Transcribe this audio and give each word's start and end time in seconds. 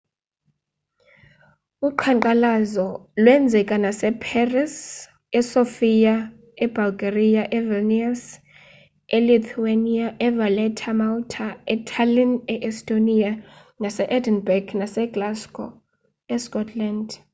uqhankqalazo 1.87 2.85
lweenzeka 3.23 3.75
nase 3.85 4.09
paris 4.23 4.73
esofia 5.39 6.15
ebulgaria 6.65 7.43
evilnius 7.57 8.23
elithuania 9.17 10.07
evaletta 10.27 10.85
emalta 10.93 11.47
etallinn 11.75 12.33
e-estonia 12.55 13.31
nase-edinburgh 13.83 14.71
naseglasgow 14.81 15.69
escotland 16.35 17.07